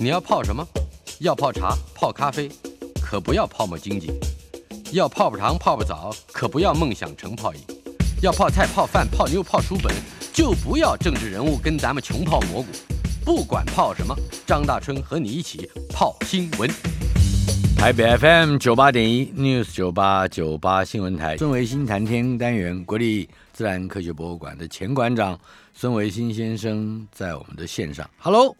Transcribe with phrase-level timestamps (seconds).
[0.00, 0.64] 你要泡什么？
[1.18, 2.48] 要泡茶、泡咖啡，
[3.02, 4.12] 可不要泡沫经济；
[4.92, 7.60] 要泡泡糖、泡泡澡，可不要梦想成泡影；
[8.22, 9.92] 要泡菜、泡饭、泡妞、泡书本，
[10.32, 12.68] 就不要政治人物跟咱们穷泡蘑菇。
[13.24, 14.14] 不管泡什么，
[14.46, 16.70] 张大春和你一起泡新闻。
[17.76, 25.36] 台北 FM 九八点一 News 九八九八新闻台，孙维新谈天单元，国立自然科学博物馆的前馆长
[25.74, 28.08] 孙维新先生在我们的线上。
[28.18, 28.56] Hello。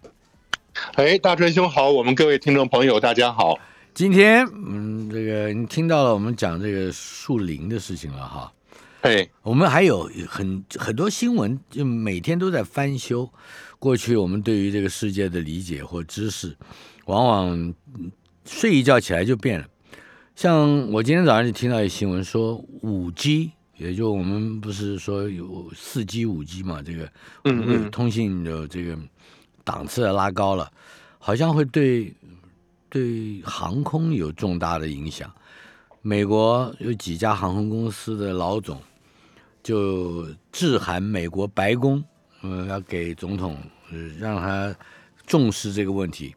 [0.94, 3.58] 哎，大春兄好，我们各位听众朋友大家好。
[3.94, 8.52] 今天，嗯，这个你听到了我们讲这个树林的事情了哈。
[9.02, 13.28] 哎，我们还有很很多新闻，就每天都在翻修。
[13.78, 16.56] 过去我们对于这个世界的理解或知识，
[17.06, 17.74] 往往
[18.44, 19.66] 睡一觉起来就变了。
[20.34, 27.04] 像我今天早上就听到一新闻说，五 G，也就我们不是说有四 G、五 G 嘛，这个
[27.44, 28.98] 嗯嗯通信的这个。
[29.68, 30.72] 档次拉高了，
[31.18, 32.10] 好像会对
[32.88, 35.30] 对航空有重大的影响。
[36.00, 38.80] 美国有几家航空公司的老总
[39.62, 42.02] 就致函美国白宫，
[42.40, 43.58] 呃，要给总统，
[43.92, 44.74] 呃，让他
[45.26, 46.34] 重视这个问题。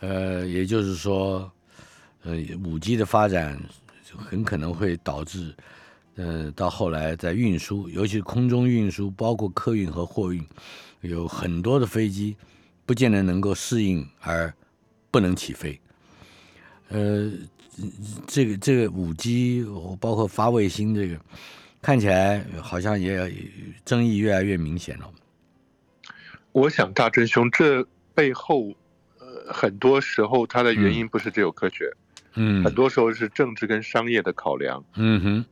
[0.00, 1.50] 呃，也就是说，
[2.24, 3.58] 呃，五 G 的发展
[4.14, 5.54] 很可能会导致，
[6.16, 10.44] 呃，到后来在运输，尤其是空中运输，包括客运和货运，
[11.00, 12.36] 有很多的飞机。
[12.88, 14.50] 不见得能够适应而
[15.10, 15.78] 不能起飞，
[16.88, 17.30] 呃，
[18.26, 19.62] 这个这个五 G，
[20.00, 21.20] 包括发卫星，这个
[21.82, 23.30] 看起来好像也
[23.84, 25.10] 争议越来越明显了。
[26.52, 28.74] 我想大真兄，这背后
[29.18, 31.92] 呃很多时候它的原因不是只有科学，
[32.36, 35.44] 嗯，很多时候是政治跟商业的考量，嗯哼。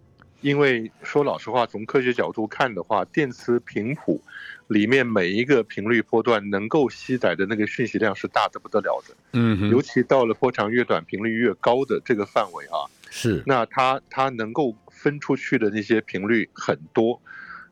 [0.43, 4.23] 因为说老实话，从科学角度看的话，电磁频谱
[4.69, 9.15] 里面每一个频率波段能够吸载的那个讯息量是大的不得了的。
[9.33, 13.43] 嗯，尤其到了波长越短、频率越高的这个范围啊，是。
[13.47, 17.21] 那它它能够分出去的那些频率很多。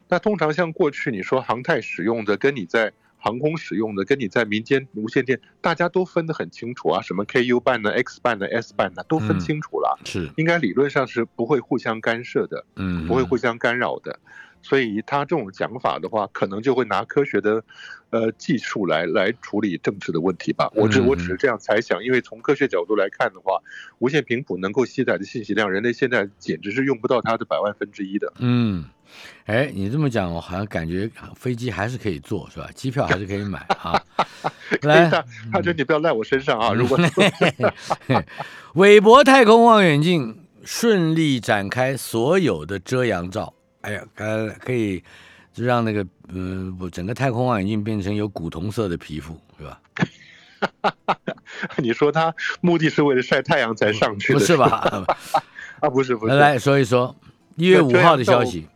[0.09, 9.99] 那通常像过去你说航太使用的，跟你在航空使用的跟你在民间无线电，大家都分得很清楚啊，什么 Ku 半呢、X 半呢、S 半呢，都分清楚了。
[10.04, 14.21] 是，应该理论上是不会互相干涉的，嗯，不会互相干扰的。
[14.65, 17.63] 所以他这种讲法的话，可能就会拿科学的，
[18.09, 20.71] 呃，技术来来处理政治的问题吧。
[20.75, 23.61] 我只我只是这样猜想，因为从科学角度来看的话，
[23.99, 28.33] 无线频谱能够携载的信息量，人类现在简直是用不到它的百万分之一的。
[28.39, 28.87] 嗯，
[29.45, 32.71] 哎，你这么讲，我好像感觉飞机还是可以坐，是吧？
[32.75, 34.03] 机票还是可以买啊。
[34.81, 35.11] 来，
[35.53, 36.73] 他说你不要赖我身上啊。
[36.73, 36.99] 如果
[38.77, 43.53] 韦伯太空望远镜顺利展开所有的遮阳罩。
[43.84, 45.03] 哎呀，可可以
[45.53, 49.81] 就让那个嗯，整个太空望远镜变成有古铜色的皮肤，是吧？
[51.77, 55.06] 你说他目的是为了晒太阳才上去的，不是吧？
[55.81, 56.34] 啊， 不是不是。
[56.34, 57.15] 来说一说
[57.56, 58.67] 一月五号的消息。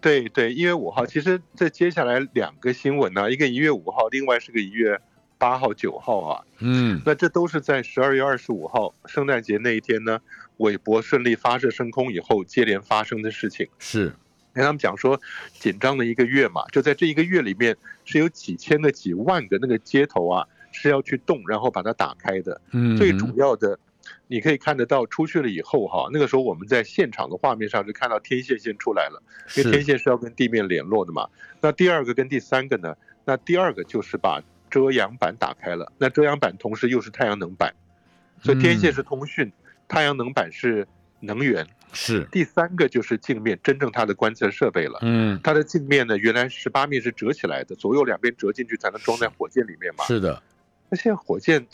[0.00, 5.00] 对对，一月五号，其实这接下来两个新闻呢，一个一月五号，另外是个一月
[5.38, 6.44] 八号、九号啊。
[6.60, 10.20] 嗯，那这都是在十二月二十五号圣诞节那一天呢，
[10.58, 13.66] 韦伯顺利发射升空以后接连发生的事情。
[13.78, 14.14] 是。
[14.54, 15.20] 跟他们讲说，
[15.52, 22.60] 紧张的一个月嘛，就在这一个月里面，是有几千个、几万个那个接头啊，是要去动，然后把它打开的。
[22.70, 23.78] 嗯，最主要的，
[24.28, 29.22] 你可以看得到出去了以后哈，那个时候我们在现场的画面上是看到天线先出来了，
[29.56, 31.28] 因为天线是要跟地面联络的嘛。
[31.60, 32.96] 那第二个跟第三个呢？
[33.24, 37.74] 那第二个就是把遮阳板打开了，那遮阳板同时又是太阳能板，
[38.42, 39.50] 所以天线是通讯，
[39.88, 40.86] 太阳能板是
[41.20, 41.66] 能源。
[41.94, 44.98] 是第三个就是镜面，真正它的观测设备了。
[45.02, 50.04] 嗯，它的镜面呢，原来十八面是折起来的，左右两边折进去才能装在火箭里面嘛。
[50.04, 50.42] 是的。
[50.90, 51.66] 那现在火箭，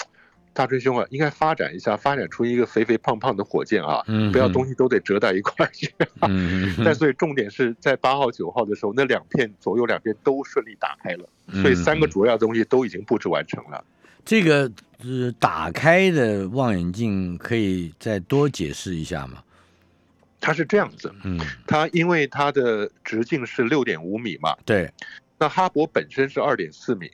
[0.53, 5.93] 大锤兄啊，应该发展一下，发展出一个肥肥胖胖的火箭啊，不要东西都得折到一块去。
[6.23, 6.75] 嗯。
[6.85, 11.29] 但所以重点是在八号、九号的时候，那两片左右两边都顺利打开了，
[11.63, 13.85] 所以三个主要东西都已经布置完成了。
[14.23, 14.71] 这个
[15.03, 19.43] 呃，打开的望远镜可以再多解释一下吗？
[20.41, 24.91] 它是这样子，嗯，它因为它的直径是六点五米嘛，对，
[25.39, 27.11] 那哈勃本身是二点四米，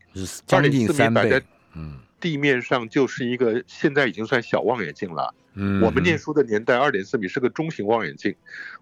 [0.51, 1.43] 二点四米摆在，
[1.75, 5.35] 嗯，地面上就是一个现在已经算小望远镜了。
[5.59, 8.35] 嗯，我们念书的年代，二点四米是个中型望远镜。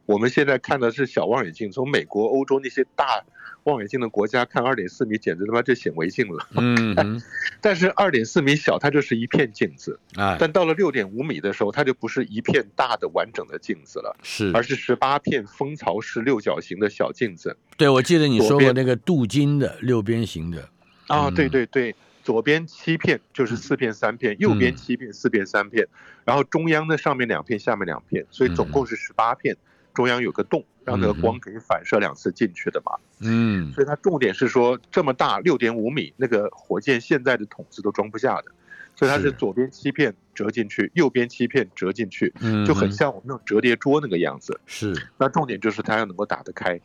[0.06, 1.70] 我们现在看的是小望远镜。
[1.70, 3.24] 从美国、欧洲那些大
[3.64, 6.46] 望远镜的国家看二点四米，简直他妈就显微镜了。
[6.56, 7.20] 嗯，
[7.60, 10.36] 但是二点四米小，它就是一片镜子啊。
[10.38, 17.56] 但到了六点五米的时候，它就不是一片大的完整的镜子了，是，而是十八片蜂巢式六角形的小镜子。
[17.76, 20.68] 对，我记得你说过那个镀金的六边形的。
[21.08, 21.94] 啊，对对对。
[22.22, 25.86] 左边七片就是四片三片，右边七片四片三片，
[26.24, 29.54] 然后中央的上面两片，下面两片，所以总共是十八片，
[29.94, 32.92] 中央有个洞，让那个光可以反射两次进去的嘛。
[33.20, 38.52] 嗯，所以它重点是说这么大六点五米，那个火箭现在的筒子都装不下的，
[38.96, 42.34] 所以它是左边七片折进去，右边七片折进去，
[42.66, 44.60] 就很像我们那种折叠桌那个样子。
[44.66, 46.78] 是，那重点就是它要能够打得开。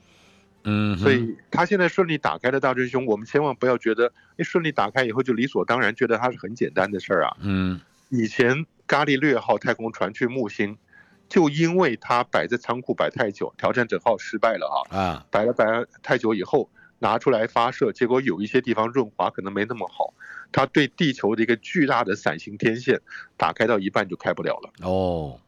[0.65, 7.37] 嗯，所以它现在顺利打开的大真凶，我们千万不要觉得，哎，顺利打开以后就理所当然，觉得它是很简单的事儿啊。
[7.39, 7.79] 嗯，
[8.09, 10.77] 以前伽利略号太空船去木星，
[11.29, 14.97] 就因为它摆在仓库摆太久，挑战者号失败了啊。
[14.97, 20.13] 啊，摆了摆了太久以后，拿出来发射，结果有一些地方润滑可能没那么好，
[20.51, 22.99] 它对地球的一个巨大的伞形天线
[23.37, 24.71] 打开到一半就开不了了。
[24.81, 25.39] 哦。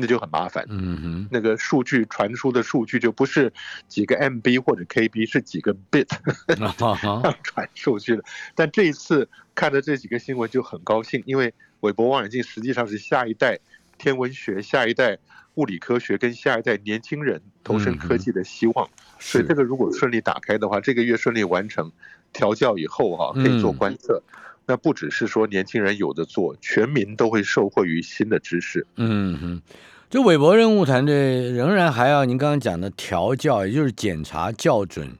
[0.00, 3.52] 那就很麻烦，嗯哼，那个数据传输的数据就不是
[3.88, 6.06] 几个 MB 或者 KB，是几个 bit
[7.42, 8.22] 传数据的。
[8.54, 13.58] 但这一次看到这几个新闻就很高兴，因为韦伯望远镜实际上是下一代
[13.98, 15.18] 天文学、下一代
[15.56, 18.88] 物理科学跟下一代年轻人投身科技的希望。
[19.18, 21.90] 所以这个如果顺利打开的话，这个月顺利完成
[22.32, 24.22] 调教以后哈，可以做观测。
[24.64, 28.86] 那不只是说年轻人有的做，全民都会受惠于新的知识。
[28.96, 29.62] 嗯哼，
[30.10, 35.10] 就韦伯任务团队仍然还要您刚刚讲的调教，也就是检查校准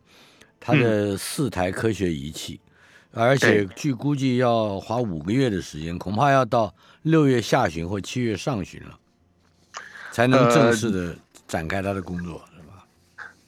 [0.61, 2.61] 它的四台科学仪器，
[3.11, 8.99] 而且据估计要花五个月的时间，恐怕要到六月下旬或七月上旬了，
[10.11, 11.17] 才能正式的
[11.47, 12.85] 展开他的工作，是吧？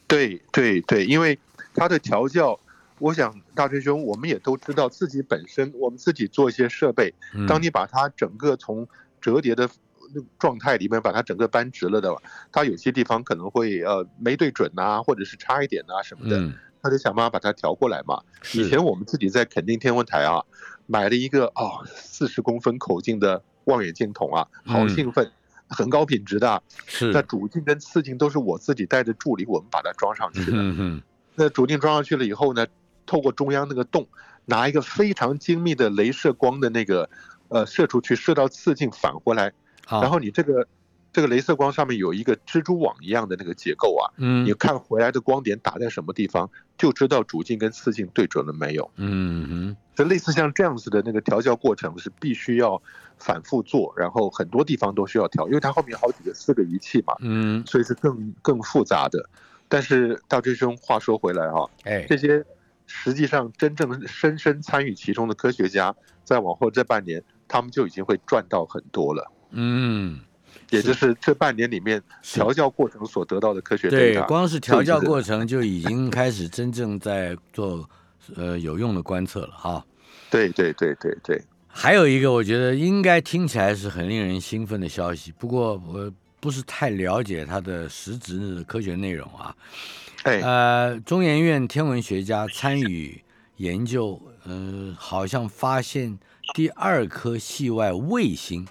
[0.06, 1.38] 对对对，因为
[1.74, 2.58] 他的调教。
[2.98, 7.14] 我想，大锤兄，我们也都知道自己本身，我们自己做一些设备，
[7.48, 8.86] 当你把它整个从
[9.22, 9.66] 折叠的
[10.38, 12.14] 状态里面把它整个扳直了的，
[12.52, 18.20] 它有些地方可能会呃没对准呐，或者是差一点呐什么的，他就想办法把它调过来嘛。
[18.52, 20.44] 以前我们自己在垦丁天文台啊，
[20.90, 25.30] 买了一个哦四十公分口径的望远镜筒啊，好兴奋，
[25.68, 31.00] 很高品质的，是那主镜跟次镜都是我自己带着助理，我们把它装上去的。
[31.36, 32.66] 那主镜装上去了以后呢？
[33.06, 34.06] 透过中央那个洞，
[34.44, 37.10] 拿一个非常精密的镭射光的那个，
[37.48, 39.52] 呃，射出去，射到次镜返回来，
[39.88, 40.68] 然后你这个
[41.12, 48.90] 这个镭射光上面有一个蜘蛛网一样的那个结构啊，嗯，你看回来的光点打在什么地方，就知道主镜跟次镜对准了没有。
[48.96, 52.80] 嗯哼，这类似像这样子的那个调校过程是必须要
[53.18, 59.28] 反复做，然后很多地方都需要调，因为它后面好几个四个仪器嘛，嗯，所以是更更复杂的。
[59.68, 62.44] 但是大追兄，话说回来哈，哎，这些。
[62.92, 69.30] 实际上，真正深深参与其中的科学家，在往后这半年，他们就已经会赚到很多了。
[69.50, 70.18] 嗯，
[70.70, 77.88] 也就是这半年里面调教过程所得到的科学对，光是调教过程就已经开始真正在做
[78.36, 79.84] 呃有用的观测了哈。
[80.30, 81.42] 对对对对对。
[81.72, 89.54] 还有一个，我觉得应该听起来是很令人兴奋的消息，不过我不是太了解它的实质的科学内容啊。
[90.24, 93.22] 呃，中研院天文学家参与
[93.56, 96.18] 研究，呃，好像发现
[96.54, 98.66] 第二颗系外卫星，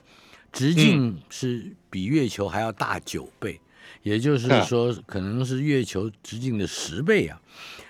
[0.51, 3.59] 直径是比月球还要大九倍，
[4.03, 7.41] 也就是说，可能是月球直径的十倍啊。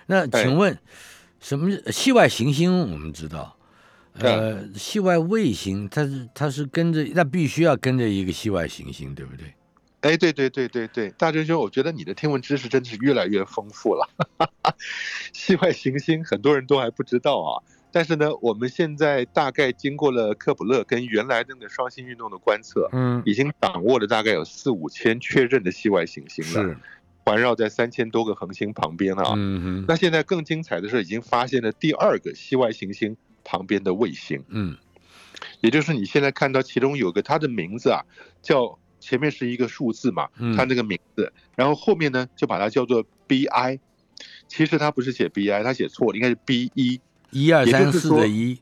[0.07, 0.77] 那请问，
[1.39, 2.79] 什么系外行星？
[2.91, 3.56] 我们知道，
[4.13, 9.54] 呃，系外卫星，它是它是跟着，那必须要跟着一个系外行星，对不对？
[10.01, 14.09] 哎，对对对对对，大真兄，我觉得你的天文知识真的是越来越丰富了。
[15.33, 26.76] 系外行星很多人都还不知道啊，但是呢，我们现在大概经过了科普勒跟原来那个双星运动的观测，嗯，已经掌握了大概有四五千确认的系外行星了，
[27.26, 29.34] 环绕在三千多个恒星旁边啊。
[29.36, 34.78] 嗯哼，那现在更精彩的是，已经发现了第二个系外行星旁边的卫星，嗯，
[35.62, 38.04] 也就是你现在看到其中有个它的名字啊，
[38.42, 38.78] 叫。
[39.02, 40.28] 前面是一个数字嘛，
[40.58, 43.80] 它那个名字，然后后面呢就把它叫做 B I，
[44.50, 46.69] 其实它不是写 B I，它写错了，应该是 B
[47.31, 48.57] 一，一二三四的一，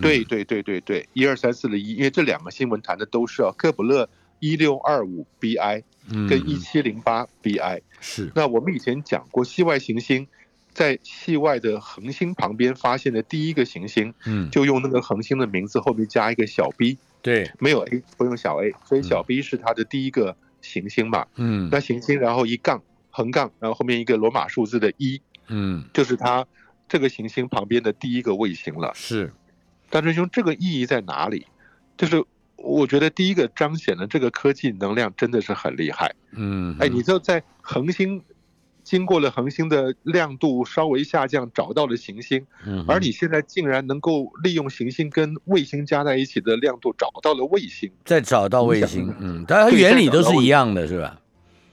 [0.00, 5.82] 对对对对对，一二三四的一，因为这两个新闻谈的都是啊，科普勒一六二五 B I，
[6.28, 10.26] 跟一七零八 B I，是，那我们以前讲过，系外行星
[10.72, 16.96] 在系外的恒星旁边发现的第一个行星，嗯，就用那个恒星的名字后面加一个小 b。
[17.22, 21.26] 对，没有 A 不用小 a，所以小 b 是它的第一个行星嘛。
[21.36, 26.46] 嗯，那行星然后一杠横杠，然后后面一个罗马数字的一，嗯，就是它
[26.90, 28.92] 这个行星旁边的第一个卫星了。
[28.94, 29.32] 是，
[29.88, 31.46] 大师兄，这个意义在哪里？
[31.96, 32.22] 就是
[32.56, 36.12] 我觉得第一个彰显了这个科技能量真的是很厉害。
[36.32, 38.22] 嗯，哎，你知道在恒星
[38.82, 51.20] 经过了恒星的亮度稍微下降，找到了行星，嗯，而你现在竟然能够利用行星跟卫星加在一起的亮度找到了卫星，再找到卫星，嗯，但它原理都是一样的，是吧？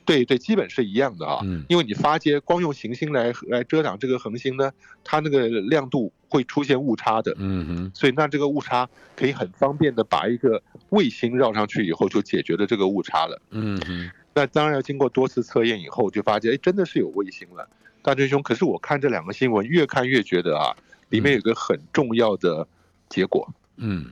[0.08, 1.42] 对对，基本是一样的啊。
[1.44, 4.72] 嗯因为你发接光用行星来来遮挡这个恒星呢，
[5.04, 13.42] 它那个亮度会出现误差的，嗯哼，所以那这个误差可以很方便的把一个卫星绕上去以后，就解决了这个误差了。
[13.52, 17.70] 嗯哼，那当然要经过多次测验以后，就发现哎，真的是有卫星了。
[18.02, 20.74] 大真兄，可是我看这两个新闻，越看越觉得啊，
[21.10, 22.66] 里面有个很重要的
[23.10, 23.54] 结果。
[23.76, 24.06] 嗯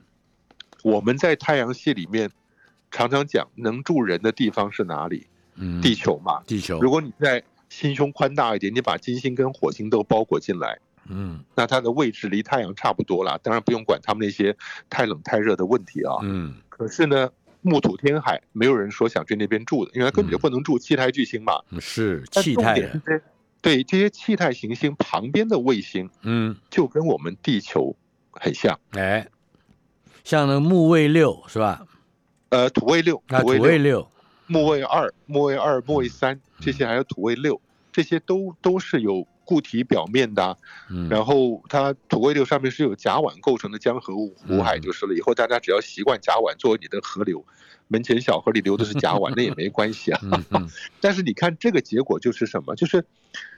[0.83, 2.29] 我们在太阳系里面
[2.91, 5.27] 常常讲，能住人的地方是哪里？
[5.55, 6.41] 嗯，地球嘛。
[6.45, 13.39] 地球，如果你在心胸宽大一点，你把金星跟火星都包裹进来，嗯那它的位置离太阳差不多了。
[13.43, 14.55] 当然不用管他们那些
[14.89, 16.15] 太冷太热的问题啊。
[16.21, 17.29] 嗯可是呢，
[17.61, 21.61] 木土天海，没有人说想去那边住的，因为它根本就不能住气态巨星嘛。
[21.69, 22.79] 嗯是气态
[23.61, 27.95] 对这些气态行星旁边的卫星，嗯，就跟我们地球
[28.31, 28.79] 很像。
[28.91, 29.27] 哎，
[30.23, 31.83] 像那个木卫六是吧？
[32.49, 34.07] 呃，土卫六、啊，土卫六，
[34.47, 37.59] 木卫二、木卫二、木卫三这些，还有土卫六，
[37.91, 40.57] 这些都都是有固体表面的啊、
[40.89, 45.13] 嗯，然后它土卫六上面是有甲烷构成的江河湖湖海就是了。
[45.13, 47.45] 以后大家只要习惯甲烷作为你的河流，
[47.87, 50.19] 门前小河里流的是甲烷， 那也没关系啊。
[50.99, 52.75] 但是你看这个结果就是什么？
[52.75, 53.05] 就是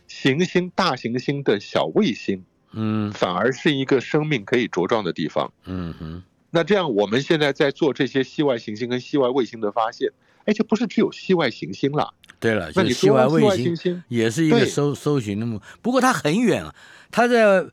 [0.07, 5.51] 行星大行星的小卫星，嗯反而是一个生命可以茁壮的地方。
[5.65, 10.11] 嗯哼，那这样我们现在在做这些系外行星跟系外卫星的发现，
[10.47, 12.13] 哎，就不是只有系外行星了。
[12.39, 16.73] 对了，那你就系外卫星，也是一个搜搜寻的目，不过它很远啊，
[17.11, 17.65] 它在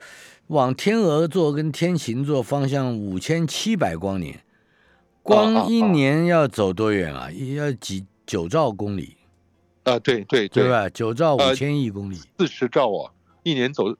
[0.49, 4.43] 往天鹅座跟天琴座方向五千七百光年，
[5.23, 7.31] 光一哦年要走多远啊？
[7.31, 9.17] 要几九兆公里，
[9.85, 10.89] 啊，对对对吧？
[10.89, 13.11] 九兆五呃千亿公里，四十兆哦，
[13.43, 13.95] 一年走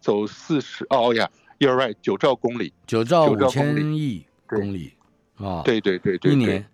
[0.00, 2.72] 走四十哦呀，You're right，九兆公里。
[2.86, 4.92] 九兆五千亿公里
[5.36, 6.68] 啊，对对对对，对一年，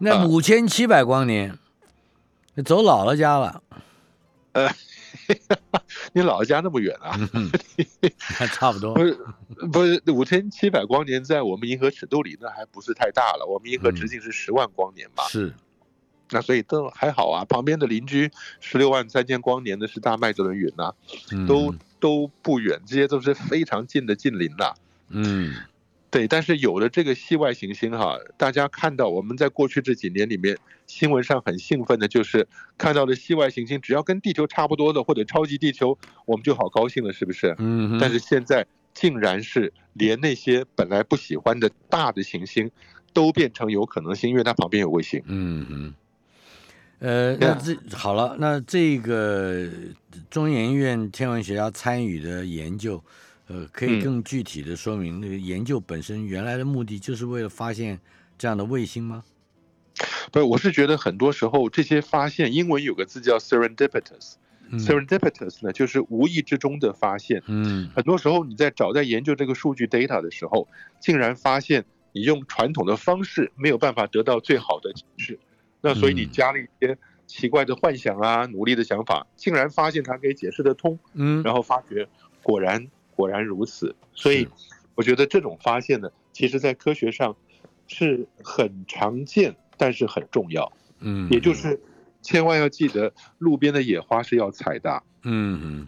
[0.00, 1.56] 那啊五千七百光年，
[2.54, 3.62] 那走姥姥家了，
[4.52, 4.68] 呃
[6.12, 7.14] 你姥姥家那么远啊？
[7.34, 7.50] 嗯
[8.40, 9.18] 那差不多不，是
[9.70, 13.46] 不是五千七百光年，在我们银河尺度里那还不是太大了。
[13.46, 15.54] 我们银河嗯直径是十万光年嘛，是，
[16.30, 17.44] 那所以都还好啊。
[17.44, 18.30] 旁边的邻居
[18.60, 20.92] 十六万三千光年的是大麦哲伦云呐，
[21.30, 24.72] 嗯都都不远，这些都是非常近的近邻呐。
[25.08, 25.54] 嗯
[26.10, 37.54] 对，但是有了这个系外行星哈，大家看到我们在过去这几年里面新闻上很兴奋的就是看到的系外行星，只要跟地球差不多的或者超级地球，我们就好高兴了，是不是？
[37.58, 42.68] 嗯，但是现在竟然是连那些本来不喜欢的大的行星，
[43.12, 45.22] 都变成有可能性，因为它旁边有卫星。
[45.26, 45.94] 嗯嗯，
[46.98, 49.68] 呃，那这好了，那这个
[50.28, 53.00] 中研院天文学家参与的研究，
[53.50, 54.00] 呃，可以嗯。
[54.00, 57.98] 更具体的说明那个研究本身原来的目的就是为了发现
[58.38, 59.24] 这样的卫星吗？
[60.30, 67.42] 不是，我是觉得很多时候这些发现，英文有个字叫 serendipitous，serendipitous、呢就是无意之中的发现。
[67.48, 67.90] 嗯。
[67.92, 70.68] 很多时候你在找在研究这个数据 data 的时候，
[71.00, 75.40] 竟然发现你用传统的方式没有办法得到最好的解释，
[75.80, 76.30] 那所以你嗯。
[76.30, 81.42] 加了一些奇怪的幻想啊、努力的想法，竟然发现它可以解释得通，嗯。
[81.42, 82.08] 然后发觉
[82.44, 82.88] 果然
[83.20, 83.94] 果然如此。
[84.14, 84.48] 所以
[84.94, 87.36] 我觉得这种发现呢，其实在科学上
[87.86, 91.78] 是很常见，但是很重要，嗯，也就是
[92.22, 95.02] 千万要记得，路边的野花是要采的啊。
[95.22, 95.86] 嗯嗯，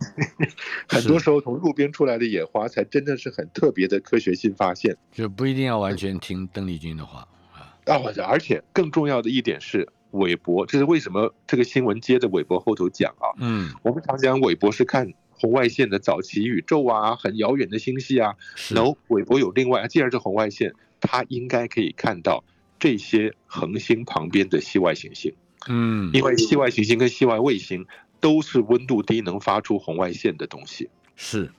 [0.86, 7.72] 很多时候从路边出来的野花，才真的是很特别的科学性发现就不一定要完全听邓丽君的话啊。
[7.86, 7.96] 啊！
[8.28, 13.32] 而且更重要的一点是，韦伯，这是为什么这个新闻接着韦伯后头讲啊？
[13.38, 15.10] 嗯，我们常讲韦伯是看
[15.42, 18.36] 红外线的早期宇宙啊，很遥远的星系啊。
[18.54, 22.44] 是 no，韦伯有另外，既然是红外线，他应该可以看到
[22.78, 25.34] 这些恒星旁边的系外行星，
[25.68, 27.84] 嗯，因为系外行星跟系外卫星
[28.20, 30.88] 都是温度低能发出红外线的东西。
[31.16, 31.50] 是，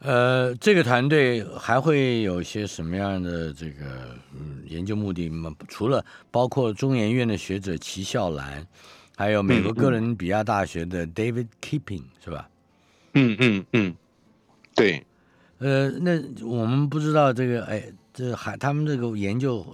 [0.00, 5.50] 呃，这个团队还会有些什么样的这个嗯研究目的吗？
[5.68, 8.66] 除了包括中研院的学者齐孝兰，
[9.16, 12.49] 还有美国哥伦比亚大学的 David Keeping 是吧？
[13.14, 13.94] 嗯嗯嗯，
[14.74, 15.04] 对。
[15.58, 16.12] 呃，那
[16.46, 19.64] 我们不知道这个，哎，这还他们这个研究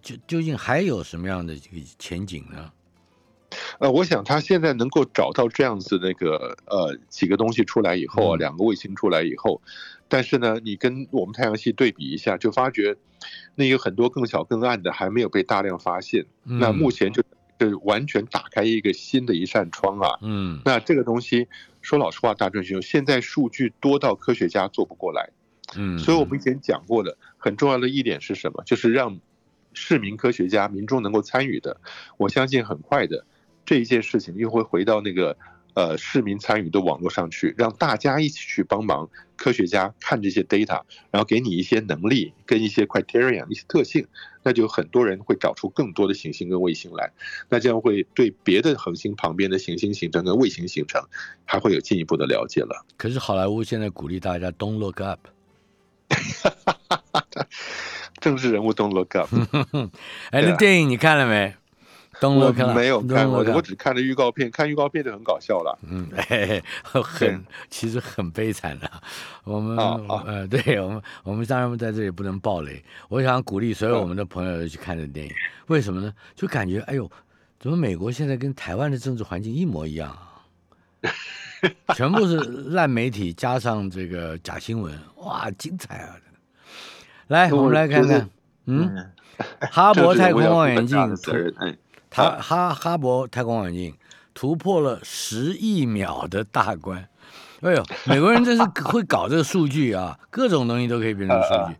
[0.00, 2.70] 究究竟还有什么样的这个前景呢？
[3.80, 9.60] 呃，我想他现在能够找到这样子那个呃几个东西出来以后啊，嗯两个卫星出来以后，
[10.08, 12.96] 但是呢，你跟我们太阳系对比一下，就发觉
[13.56, 16.24] 那有很多更小更暗的还没有被大量发现。
[16.44, 17.22] 那嗯目前就
[17.58, 20.18] 就完全打开一个新的一扇窗啊。
[20.22, 21.48] 嗯那这个东西
[21.82, 25.30] 说老实话，大正兄，现在数据多到科学家做不过来。
[25.76, 28.62] 嗯，所以我们以前讲过的很重要的一点是什么？
[28.64, 29.20] 就是让
[29.74, 31.80] 市民科学家、民众能够参与的。
[32.16, 33.26] 我相信很快的
[33.64, 35.36] 这一件事情又会回到那个
[35.74, 44.06] 呃市民参与的网络上去，让大家一起去帮忙科学家看这些 data，然后给你一些能力跟一些 criteria 一些特性，
[44.42, 47.10] 那就很多人会找出更多的行星跟卫星来，
[47.48, 51.02] 那这样会对别的恒星旁边的行星形成跟卫星形成
[51.44, 52.84] 还会有进一步的了解了。
[52.96, 55.20] 可是好莱坞现在鼓励大家 don't look up。
[58.20, 59.28] 政治人物 don't look up。
[60.30, 61.54] 哎，那电影你看了没
[62.22, 65.76] ？Don't 我没有看，我我只看了预告片，看预告片就很搞笑了。
[65.90, 68.88] 嗯，嘿嘿，很其实很悲惨的。
[69.42, 72.80] 我们、哦哦呃，对我们我们当然在这里不能暴雷。
[73.08, 75.32] 我想鼓励所有我们的朋友去看这电影，
[75.66, 76.14] 为什么呢？
[76.36, 77.10] 就感觉哎呦，
[77.58, 80.28] 怎么美国现在跟台湾的政治环境一模一样啊？
[81.94, 82.36] 全部是
[82.70, 86.16] 烂媒体加上这个假新闻，哇，精彩啊！
[87.28, 88.28] 来，我们来看看，
[88.66, 89.10] 嗯，
[89.70, 91.76] 哈勃太空望远镜责任，哎，
[92.12, 93.94] 它哈哈勃太空望远镜
[94.34, 97.08] 突破了十亿秒的大关。
[97.62, 101.76] 哎呦，美国人真是 会搞这个数据啊，各种东西都可以变成数据，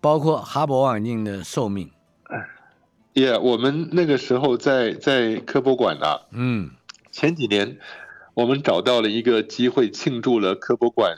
[0.00, 1.90] 包括哈勃望远镜的寿命。
[3.14, 6.70] 也、我们那个时候在在科博馆啊，嗯
[7.10, 7.78] 前几年
[8.34, 11.16] 我们找到了一个机会，庆祝了科博馆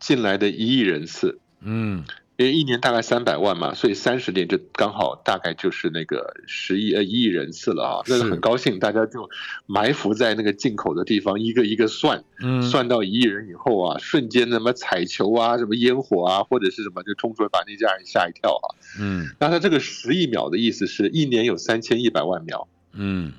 [0.00, 1.38] 进来的一亿人次。
[1.60, 2.04] 嗯
[2.38, 9.28] 因为一年大概三百万嘛，所以三十年就刚好大概就是那个十亿呃一亿人次了啊，那个很高兴，大家就
[9.66, 18.66] 埋伏在那个进口的地方，一个一个算，嗯，算到一亿人以后啊，瞬间什么彩球啊，什么烟火啊，或者是什么就冲出来把那家人吓一跳啊。
[19.00, 23.32] 嗯那他这个十亿秒的意思是一年有三千一百万秒，嗯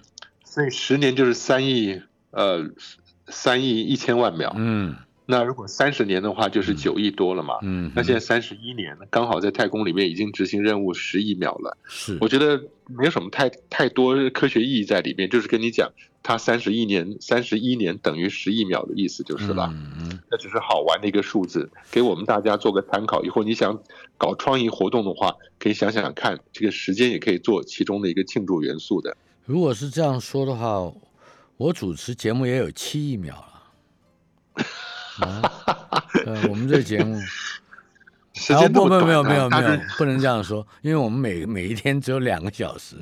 [0.44, 2.02] 所以十年就是三亿
[2.32, 2.70] 呃
[3.30, 4.54] 三亿一千万秒。
[4.58, 4.98] 嗯
[5.32, 7.60] 那如果三十年的话，就是九亿多了嘛。
[7.62, 11.78] 嗯，那现在三十一年，刚好在太空里面已经执行任务十亿秒了。
[11.88, 15.88] 是我觉得没有什么太太多科学意义在里面，就是跟你讲，
[16.24, 19.70] 它三十一年，三十一年等于十亿秒的意思就是了。
[19.72, 23.24] 嗯嗯那只是好玩的一个数字，给我们大家做个参考。
[23.24, 23.80] 以后你想
[24.18, 29.16] 搞创意活动的话，可以想想看，这个时间也可以做其中的一个庆祝元素的。
[29.46, 30.92] 如果是这样说的话，
[31.58, 34.66] 我主持节目也有七亿秒了。
[35.22, 35.52] 啊，
[36.26, 37.20] 呃，我们这节目。
[38.32, 42.96] 时间不不没有没有没有没有，不能这样说，因为我们每每一天只有两个小时，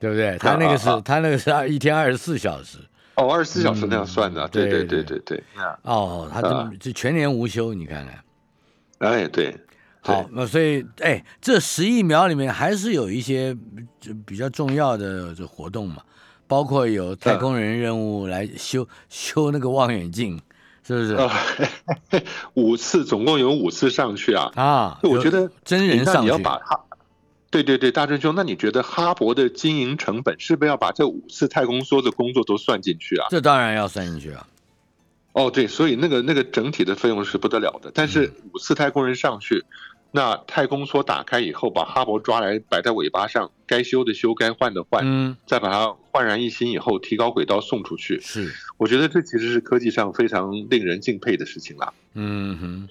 [0.00, 0.38] 对不对？
[0.38, 2.78] 他那个是他那个是二一天二十四小时
[3.16, 5.44] 哦，二十四小时那样算的，嗯对对对对对
[5.82, 8.24] 哦，他啊这这全年无休，你看看。
[8.98, 9.54] 哎，对，
[10.00, 13.54] 好，那所以哎，这十亿秒里面还是有一些
[14.00, 16.02] 就比较重要的这活动嘛，
[16.46, 20.40] 包括有太空人任务来修修那个望远镜，
[20.86, 21.14] 是不是？
[21.14, 21.30] 呃，
[22.54, 24.50] 五次总共有五次上去啊。
[24.54, 26.84] 啊，有我觉得真人那你要上去，把哈，
[27.50, 33.28] 对对对，大真兄，那你觉得哈勃的经营成本是不是要把这五次太空梭的工作都算进去啊？
[33.30, 34.46] 这当然要算进去啊。
[35.32, 37.90] 哦，对，所以那个那个整体的费用是不得了的。
[37.92, 39.64] 但是嗯五次太空人上去，
[40.16, 48.20] 那太空梭打开以后，把哈勃抓来摆在尾巴上，该修的修，该换的换，嗯，再把它焕然一新以后，提高轨道送出去。
[48.20, 51.92] 是，我觉得这其实是科技上非常令人敬佩的事情啦。
[52.12, 52.88] 嗯哼。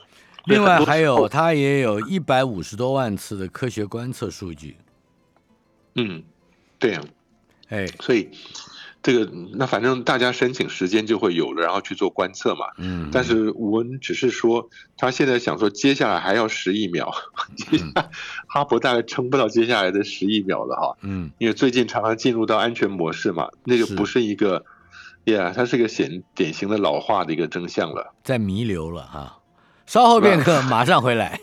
[0.48, 4.76] 另外还有，它也有一百五十多万次的科学观测数据，
[5.96, 6.22] 嗯，
[6.78, 7.02] 对呀、
[7.70, 8.30] 哎，所以
[9.04, 12.68] 这个那反正大家申请时间就会有了，然后去做观测嘛。
[12.78, 17.14] 嗯，但是我们只是说，他现在想说，接下来还要十亿秒，
[17.58, 18.10] 接下来
[18.48, 24.64] 哈勃大概撑不到接下来的十亿秒了哈，嗯，因为最近常常进入到安全模式嘛，那个不是一个
[25.26, 28.14] ，yeah，它是一个显典型的老化的一个真相了。
[28.24, 29.40] 在弥留了哈。
[29.86, 31.42] 稍后片刻，马上回来。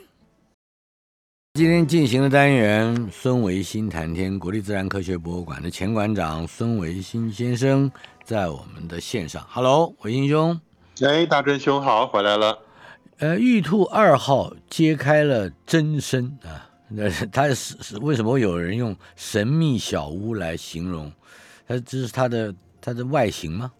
[1.54, 7.90] 今天进行的单元，孙维新谈天，国立自然科学博物馆的前馆长孙维新先生
[8.22, 9.44] 在我们的线上。
[9.50, 10.60] Hello，维新兄。
[11.02, 12.56] 哎，大真兄好，回来了。
[13.18, 21.12] 呃，玉兔二号揭开了真身啊， 那它是是为什么会有人用神秘小屋来形容？
[21.66, 23.72] 它这是它的它的外形吗？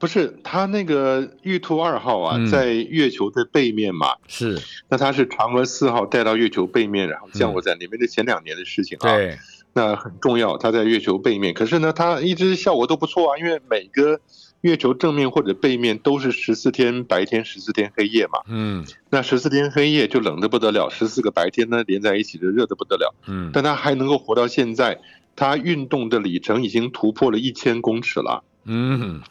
[0.00, 2.46] 不是，它那个玉兔二号啊，嗯。
[2.46, 4.58] 在月球的背面嘛，是，
[4.88, 9.14] 那它是嫦娥四号带到月球背面，然后降落在里面的前两年的事情啊。
[9.14, 9.38] 对，
[9.74, 14.18] 那很重要，它在月球背面，可是呢，它一直效果都不错啊，因为每个
[14.62, 18.40] 月球正面或者背面都是十四天白天，十四天黑夜嘛。
[18.48, 18.86] 嗯。
[19.10, 23.14] 那十四天黑夜就冷得不得了，十四个白天呢连在一起就热得不得了。
[23.26, 23.50] 嗯。
[23.52, 24.98] 但它还能够活到现在，
[25.36, 28.42] 它运动的里程已经突破了一千公尺了。
[28.64, 29.22] 嗯，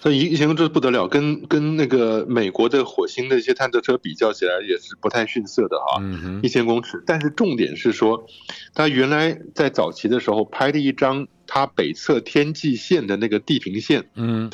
[0.00, 6.02] 所以一千公尺不得了，跟跟那个美国的火星的一些探测车比较起来，也是不太逊色的哈。
[6.42, 8.26] 一，千公尺，但是重点是说，
[8.72, 14.50] 他原来在早期的时候拍的一张它北侧天际线的那个地平线，嗯，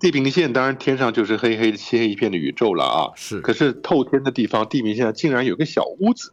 [0.00, 3.12] 地平线当然天上就是黑黑漆黑一片的宇宙了啊。
[3.14, 6.32] 是，可是透天的地方，地平线上竟然有个小屋子，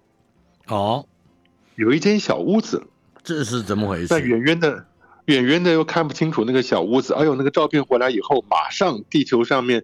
[0.67, 1.05] 哦，
[1.75, 2.83] 有一间小屋子，
[3.21, 4.07] 这是怎么回事？
[4.07, 4.19] 在？
[4.19, 4.85] 远远的，
[5.29, 7.13] 远远的又看不清楚那个小屋子。
[7.13, 9.83] 哎呦，那个照片回来以后，马上地球上面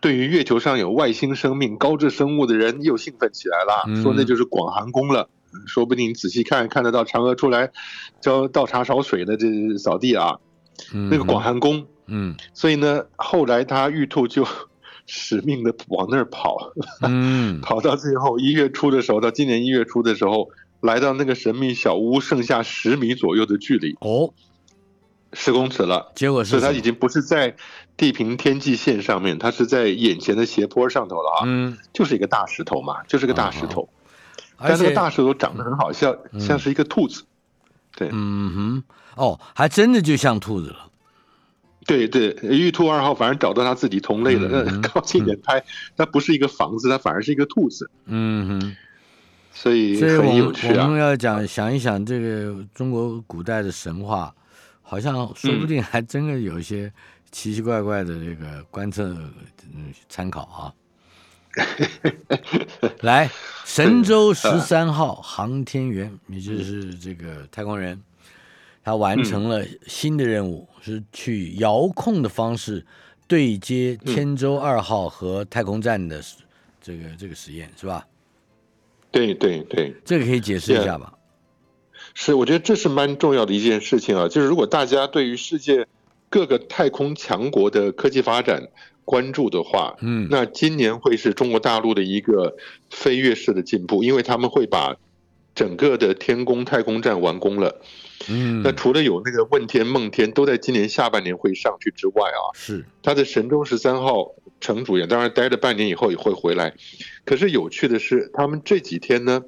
[0.00, 5.28] 对于月球上有外星生命、高智生物的人又兴奋起来了，嗯说那就是广寒宫了。
[5.66, 7.70] 说不定你仔细看看得到嫦娥出来
[8.20, 9.46] 浇倒茶烧水的这
[9.78, 10.38] 扫地啊，
[10.92, 11.86] 那个广寒宫。
[12.06, 14.46] 嗯所以呢，后来他玉兔就
[15.06, 16.72] 使命的往那儿跑，
[17.02, 20.50] 嗯 跑到最后一月初的时候，到今年一月初的时候，
[20.80, 24.32] 来到那个神秘小屋，剩下十米左右的距离，哦，
[25.32, 26.12] 十公尺了。
[26.14, 27.54] 结果所以它已经不是在
[27.96, 33.88] 地平天际线上面，它是在眼前的斜坡上头了啊，嗯，就是一个大石头嘛，就是个大石头。
[34.58, 37.22] 但那个大石头长得很好，像嗯像是一个兔子。
[37.96, 38.84] 对嗯哼，
[39.16, 40.88] 哦，还真的就像兔子了。
[41.86, 45.64] 对对，玉兔二号反而找到它自己同类了，嗯那靠近点拍，
[45.96, 48.76] 它不是一个房子，它反而是一个兔子，嗯哼。
[49.52, 50.84] 所以很有们趣啊。
[50.84, 54.32] 我们要讲想一想这个中国古代的神话，
[54.90, 56.92] 好像说不定还真的有一些
[57.30, 59.04] 奇奇怪怪的这个观测
[59.72, 60.74] 嗯参考啊。
[63.02, 63.30] 来，
[63.64, 68.02] 神舟十三号航天员，也就是这个太空人，
[68.82, 72.84] 他完成了新的任务，是去遥控的方式
[73.28, 76.20] 对接天舟二号和太空站的
[76.82, 78.04] 这个这个实验，是吧？
[79.12, 81.14] 对对对，这个可以解释一下吧？
[82.22, 84.28] 是，我觉得这是蛮重要的一件事情啊。
[84.28, 85.86] 就是如果大家对于世界
[86.28, 88.68] 各个太空强国的科技发展
[89.06, 92.58] 关注的话，嗯，那今年会是中国大陆的一个
[92.90, 94.98] 飞跃式的进步，因为他们会把
[95.54, 97.80] 整个的天宫太空站完工了。
[98.28, 106.74] 嗯，那除了有那个问天、梦天都在今年下半年会上去之外啊，是，他的神舟十三号乘组也当然待了半年以后也会回来。
[107.24, 109.42] 可是有趣的是，他们这几天呢，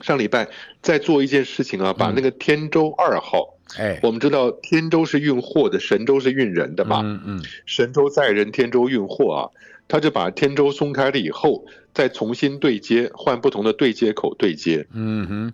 [0.00, 0.48] 上礼拜
[0.82, 7.44] 在做一件事情啊，把那个天舟二号，哎，我们知道天舟是运货的，神舟是运人的嘛，嗯嗯。
[7.66, 9.40] 神舟载人，天舟运货啊，
[9.88, 15.52] 他就把天舟松开了以后，再重新对接，换不同的对接口对接，嗯哼，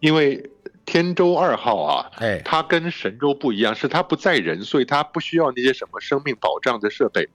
[0.00, 0.50] 因为
[0.84, 7.28] 天舟二号啊，哎，它跟神舟不一样，是它不载人，所以它不需要那些什么生命保障的设备，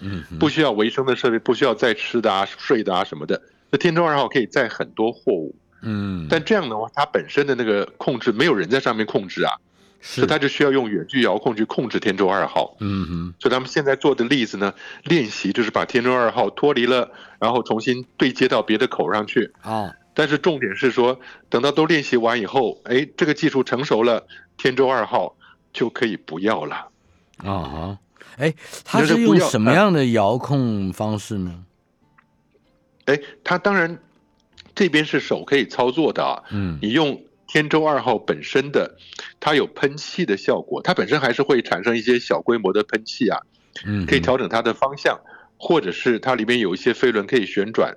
[0.00, 3.40] 嗯，不需要维生的设备，不需要载吃的啊、睡的啊什么的。
[3.70, 9.52] 那天舟二号可以载很多货物，嗯，但这样的话，它本身的那个控制没有人在上面控制啊，
[10.00, 12.76] 所是以它就需要用远距遥控去控制天舟二号。
[12.80, 14.72] 嗯哼，所以他们现在做的例子呢，
[15.04, 19.52] 练习就是把天舟二号脱离了，然后重新对接到别的口上去。
[19.62, 25.36] 哦，但是重点是说，等到都练习完以后，哎，这个技术成熟了，天舟二号
[25.72, 26.88] 就可以不要了。
[27.38, 27.98] 啊哈，
[28.38, 31.64] 哎，它就是用什么样的遥控方式呢？
[33.04, 33.98] 哎，它当然
[34.76, 36.78] 这边是手可以操作的啊，嗯。
[36.80, 38.96] 你用天舟二号本身的，
[39.40, 43.40] 它有喷气的效果，它本身还是会产生一些小规模的喷气啊，
[43.84, 45.18] 嗯，可以调整它的方向，
[45.56, 47.96] 或者是它里面有一些飞轮可以旋转，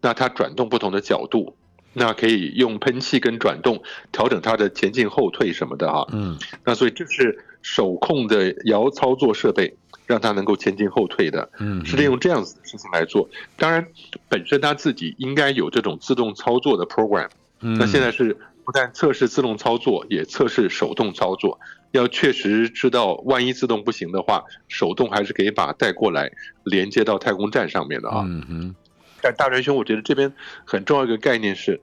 [0.00, 1.56] 那它转动不同的角度，
[1.92, 6.38] 那可以用喷气跟转动调整它的前进后退什么的哈、嗯。
[6.64, 9.74] 那所以这是手控的摇操作设备，
[10.10, 13.30] 让它能够前进后退的，嗯，是利用这样子的事情来做。
[13.56, 13.86] 当然，
[14.28, 17.28] 本身他自己应该有这种自动操作的 program，
[17.60, 21.60] 嗯，那现在是不但测试自动操作，也测试手动操作。
[21.92, 26.28] 要确实知道，万一自动不行的话，手动还是可以把它带过来，
[26.64, 28.24] 连接到太空站上面的啊。
[28.26, 28.74] 嗯哼，
[29.22, 30.32] 但大元兄，我觉得这边
[30.64, 31.80] 很重要一个概念是，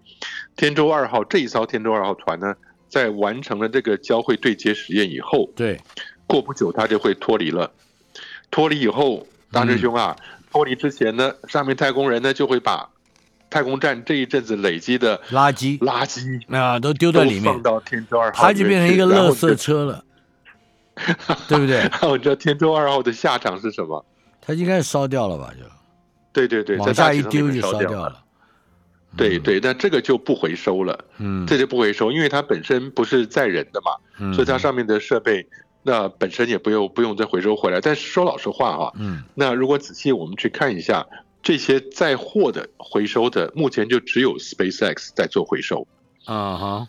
[0.58, 2.56] 天舟二号这一艘天舟二号船呢，
[2.90, 5.80] 在完成了这个交会对接实验以后，对，
[6.26, 7.72] 过不久它就会脱离了。
[8.51, 10.15] 脱离以后，大师兄啊，
[10.51, 12.89] 脱离之前呢，上面太空人呢就会把
[13.49, 20.03] 太空站这一阵子累积的垃圾垃圾啊都丢在里面放，到天舟二号它里面去，就变成一个垃圾车了，
[21.47, 21.77] 对不对？
[21.91, 24.03] 然后你知道天舟二号的下场是什么？
[24.41, 25.51] 它应该是烧掉了吧？
[25.60, 25.65] 就
[26.33, 28.07] 对对对，往下一丢就烧掉。
[28.07, 28.23] 了。
[29.15, 35.47] 对对，但这个就不回收了，嗯，这就不回收，因为它本身不是载人的嘛，嗯所以它上面的设备
[35.88, 37.80] 那本身也不用不用再回收回来。
[37.80, 41.08] 但是说老实话啊，嗯那如果仔细我们去看一下
[41.41, 45.88] 这些载货的回收的，目前就只有 SpaceX 在做回收。
[46.26, 46.88] 啊哈，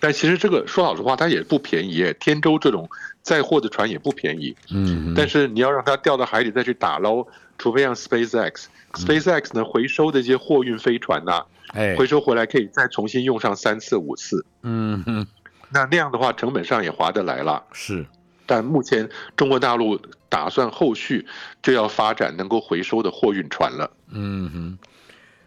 [0.00, 2.14] 但其实这个说老实话，它也不便宜。
[2.18, 2.88] 天舟这种
[3.20, 4.56] 载货的船也不便宜。
[4.70, 7.26] 嗯，但是你要让它掉到海里再去打捞，
[7.58, 14.46] 除非像 SpaceX，SpaceX 呢回收的一些货运飞船呐，哎，回收回来可以再重新用上三次五次。
[14.62, 15.26] 嗯哼，
[15.74, 17.62] 那那样的话成本上也划得来了。
[17.72, 18.06] 是，
[18.46, 19.06] 但目前
[19.36, 21.26] 中国大陆打算后续
[21.60, 23.90] 就要发展能够回收的货运船了。
[24.10, 24.78] 嗯哼。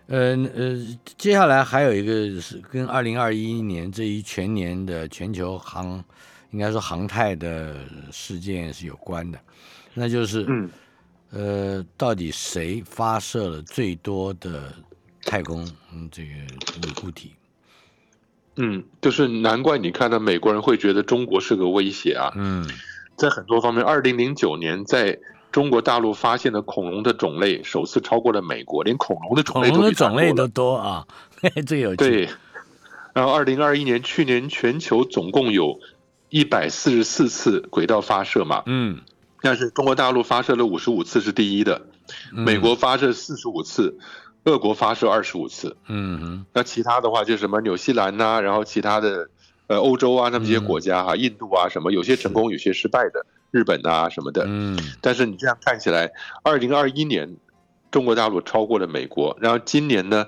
[0.09, 6.01] 呃呃，接下来还有一个是跟二零二一年这一全年的全球航，
[6.51, 7.75] 应该说航太的
[8.09, 9.37] 事件是有关的，
[9.93, 10.69] 那就是嗯，
[11.31, 14.73] 呃，到底谁发射了最多的
[15.23, 16.29] 太空嗯这个
[17.03, 17.33] 物物体？
[18.57, 22.31] 嗯，就是难怪你看到美国人会觉得中国是个威胁啊。
[22.35, 22.67] 嗯
[23.15, 25.17] 在很多方面，二零零九年在
[25.51, 31.07] 中国大陆发现的恐龙的种类首次超过了美国，连恐龙的种类都比它龙的种类都多啊，
[31.65, 31.97] 这有趣。
[31.97, 32.29] 对。
[33.13, 35.79] 然后，二零二一年去年全球总共有
[36.29, 38.99] 一百四十四次轨道发射嘛，嗯，
[39.41, 41.87] 但是中国大陆发射了五十五次是第一的，
[42.31, 43.97] 嗯美国发射四十五次，
[44.47, 45.75] 俄国发射二十五次。
[45.87, 49.29] 嗯哼那其他的话就什么纽西兰呐、然后其他的
[49.67, 54.45] 呃欧洲啊，他们这些国家哈、印度啊什么，有些成功，有些失败的，日本啊什么的。
[54.47, 56.09] 嗯但是你这样看起来，
[56.43, 57.35] 二零二一年
[57.91, 60.25] 中国大陆超过了美国，然后今年呢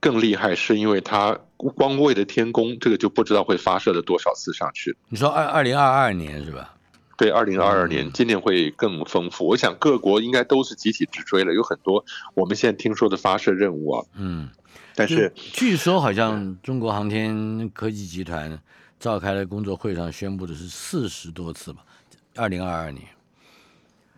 [0.00, 4.96] 更厉害，是因为它光为了天宫，这个就不知道会发射了多少次上去。
[5.08, 6.75] 你说二二零二二年是吧？
[7.16, 9.46] 对，二零二二嗯年今年会更丰富。
[9.46, 14.04] 我想各国应该都是集体直追了，有很多我们现在听说的发射任务啊。
[14.16, 14.50] 嗯，
[14.94, 18.58] 但是据说好像中国航天科技集团
[19.00, 21.84] 召开的工作会上宣布的是四十多次吧，
[22.34, 23.04] 二零二二年。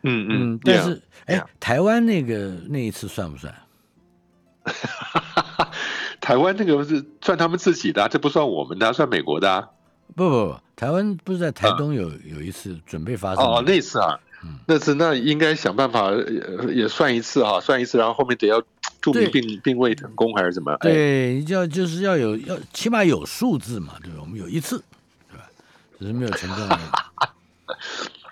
[0.02, 3.54] 嗯嗯，但是哎台湾那个那一次算不算？
[6.20, 9.68] 台湾那个是算他们自己的啊、这不算我们的啊、算美国的啊。
[10.14, 18.62] 不不不，台湾不是在台东有有一次准备发生哦，那次啊嗯，那次那应该想办法也也算一次哈，算一次，然后后面得要
[19.00, 20.72] 注明对并并未成功还是怎么？
[20.74, 24.18] 哎，对，要就是要有要起码有数字嘛，对吧？
[24.20, 24.82] 我们有一次，
[25.30, 25.44] 对吧？
[25.98, 26.80] 只是没有成功而已。
[27.16, 27.28] 哎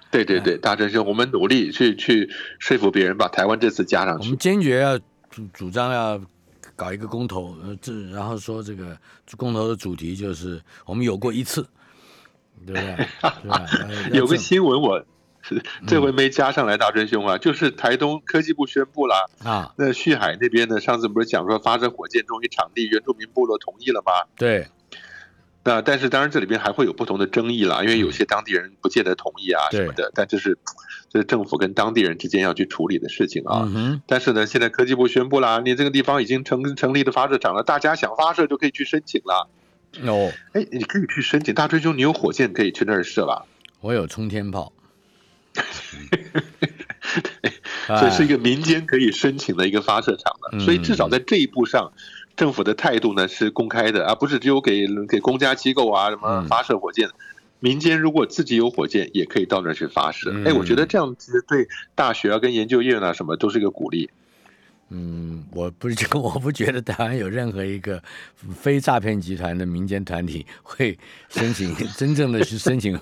[0.09, 4.39] 对对对，大真兄，我们努力去去说服别人把台湾这次加上去我们。
[4.39, 4.97] 坚决要
[5.29, 6.19] 主主张要
[6.77, 8.97] 搞一个公投，呃，这然后说这个
[9.37, 11.67] 公投的主题就是我们有过一次，
[12.67, 14.13] 对不对？
[14.13, 15.03] 有个新闻我
[15.87, 24.13] 这嗯回没加上来，大真兄啊，就是台东科技部宣布了，啊，那旭海那边呢，上次不是讲说发射火箭终于场地原住民部落同意了吗？
[24.37, 24.69] 对，
[25.63, 30.59] 那但是当然这里边还会有不同的争议啦，因为有些当地人不见得同意啊什么的，但就是
[31.09, 33.69] 这是政府跟当地人之间要去处理的事情啊。
[33.75, 39.49] 嗯，但是呢，现在科技部宣布啦，你这个地方已经成成立的发射场了，大家想发射就可以去申请了。
[40.05, 43.47] 哦，哎，你可以去申请，大追兄，你有火箭可以去那儿射吧？
[43.81, 44.73] 我有冲天炮，
[47.87, 51.93] 所以是一个个民间可以申请的一个发射场嗯的，所以至少在这一步上，
[52.37, 57.09] 政府的态度呢是公开的，而不是只有给给公家机构啊什么嗯发射火箭。
[57.61, 60.31] 民间如果自己有火箭，也可以到那儿去发射。
[60.33, 64.11] 嗯哎，我觉得这样其实对大学啊、跟研究院啊什么都是一个鼓励。
[64.89, 68.01] 嗯，我不是我不觉得台湾有任何一个
[68.55, 70.97] 非诈骗集团的民间团体会
[71.29, 72.97] 申请真正的去申请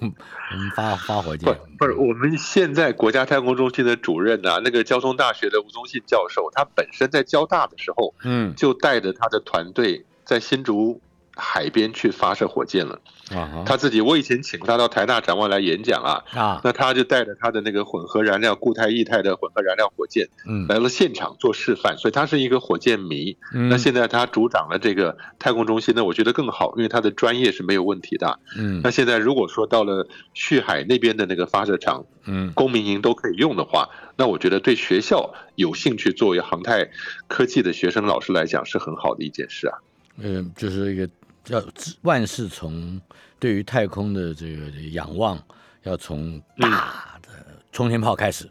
[0.75, 10.99] 发发火箭 不，不是，我们现在国家太空中心的主任呐、那个交通大学的吴宗信教授，他本身在交大的时候嗯就带着他的团队在新竹
[11.37, 13.01] 海边去发射火箭了。
[13.35, 23.37] 啊他自己，我以前请他到台大展望来演讲啊，啊那他就带着他的那个混合燃料固态液态的混合燃料火箭嗯来了现场做示范，所以他是一个火箭迷。
[23.55, 28.39] 嗯那现在他主掌了这个太空中心呢，我觉得更好，因为他的专业是没有问题的。
[28.59, 36.91] 嗯那现在如果说到了旭海那边的那个发射场，嗯公民营都可以用的话，那我觉得对学校有兴趣作为航太
[37.27, 39.79] 科技的学生老师来讲是很好的一件事啊。
[40.19, 41.09] 嗯，就是一个
[41.49, 41.63] 要
[42.03, 43.01] 万事从
[43.39, 45.39] 对于太空的这个仰望，
[45.83, 47.29] 要从大的
[47.71, 48.49] 冲天炮开始。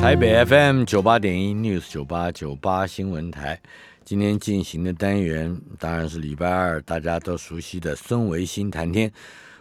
[0.00, 3.60] 台北 FM 九八点一 News 九八九八新闻台，
[4.04, 9.10] 今天进行的单元当然是礼拜二大家都熟悉的孙维新谈天。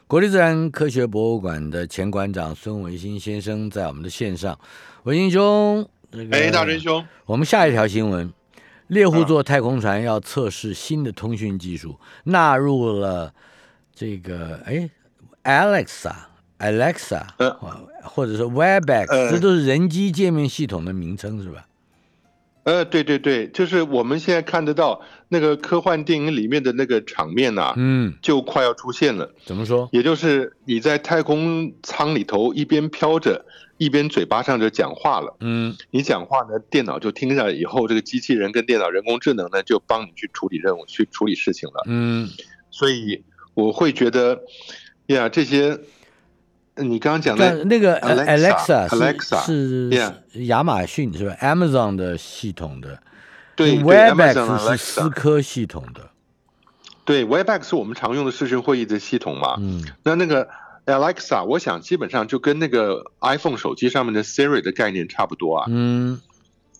[0.07, 4.59] 国立自然科学博物馆的前馆长孙维新先生在我们的线上，
[5.03, 8.31] 维新兄，这个哎，大真兄，我们下一条新闻，
[8.87, 13.33] 猎户座太空船要测试新的通讯技术，纳入了
[13.93, 14.89] 这个哎
[15.43, 16.13] ，Alexa、
[16.59, 17.57] Alexa，呃
[18.03, 21.65] 或者是 Webex，、呃这都是人机界面系统的名称是吧？
[22.63, 29.31] 呃，对对对，就是我们现在看得到那个科幻电影里面的那个场面呐、嗯，就快要出现了。
[29.45, 29.87] 怎么说？
[29.91, 33.45] 也就是你在太空舱里头一边飘着，
[33.77, 35.35] 一边嘴巴上就讲话了。
[35.39, 41.83] 嗯你讲话呢，电脑就听下来以后，这个机器人跟电脑人工智能呢，就帮你去处理任务、去处理事情了。
[41.87, 42.29] 嗯
[42.71, 44.41] 所以我会觉得，
[45.07, 45.79] 呀，这些
[46.75, 53.01] 呃你刚刚讲的那个是 Alexa，是亚马逊是吧？Amazon 的系统的，
[53.55, 56.09] 对对 Webex Amazon 是思 Alexa，科系统的。
[57.05, 59.55] 对 Webex 是我们常用的视讯会议的系统嘛。
[59.59, 60.49] 嗯那那个
[60.85, 66.21] Alexa，我想基本上就跟那个 iPhone 手机上面的 Siri 的概念差不多啊，嗯，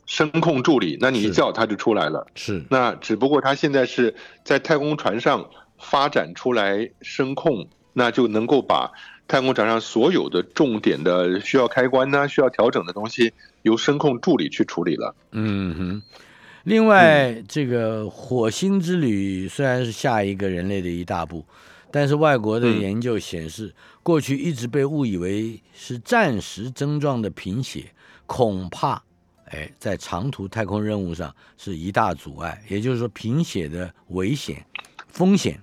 [0.05, 2.27] 声控助理，那你一叫它就出来了。
[2.35, 4.13] 是那只不过它现在是
[4.43, 8.91] 在太空船上发展出来声控，那就能够把
[9.27, 15.15] 太空船上所有的重点的需要开关呢、需要调整的东西，由声控助理去处理了。
[15.31, 16.01] 嗯哼。
[16.63, 21.45] 另外，这个火星之旅虽然是下一个人类的一大步，
[21.95, 27.85] 但是外国的嗯研究显示，过去一直被误以为是暂时症状的贫血，
[28.25, 29.01] 恐怕，
[29.45, 32.61] 哎，在长途太空任务上是一大阻碍。
[32.67, 34.65] 也就是说，贫血的危险、
[35.07, 35.61] 风险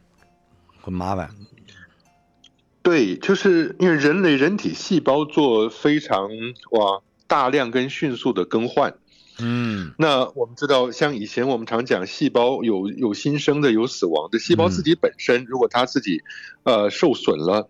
[0.81, 1.31] 很麻烦。
[2.81, 6.31] 对，就是因为人类人体细胞做非常
[6.71, 8.95] 哇大量跟迅速的更换。
[9.39, 14.39] 嗯那我们知道，像以前我们常讲，细胞有有新生的，有死亡的。
[14.39, 16.23] 细胞嗯自己本身，如果它自己
[16.65, 17.69] 呃受损了，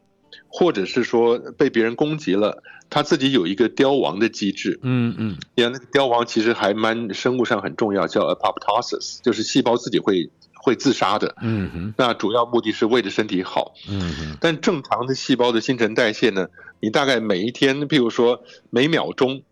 [0.48, 4.78] 或者是说被别人攻击了，它自己有一个凋亡的机制。
[4.82, 11.34] 嗯嗯你看，那个凋亡其实还蛮生物上很重要，叫 apoptosis，就是细胞自己会会自杀的。
[11.42, 13.74] 嗯哼那主要目的是为了身体好。
[13.88, 16.48] 嗯哼但正常的细胞的新陈代谢呢，
[16.80, 19.42] 你大概每一天，譬如说每秒钟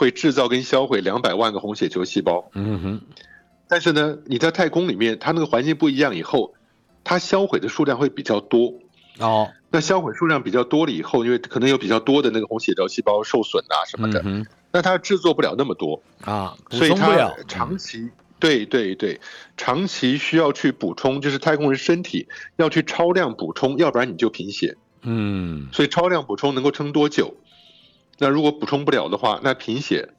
[0.00, 2.50] 会制造跟销毁两百万个红血球细胞。
[2.54, 3.00] 嗯哼
[3.68, 6.54] 但是呢，你在太空里面，它那个环境不一样以后，
[7.04, 8.72] 它销毁的数量会比较多。
[9.18, 18.08] 哦那销毁数量比较多了以后，因为可能有比较多的那个红血球细胞受损啊什么的，嗯那它制作不了那么多，啊，所以它长期。
[18.38, 19.20] 对对对，
[19.58, 24.78] 长期需要去补充，就是太空人身体要去超量补充，要不然你就贫血。
[25.02, 27.34] 嗯所以超量补充能够撑多久？
[28.20, 30.10] 那如果补充不了的话，那贫血，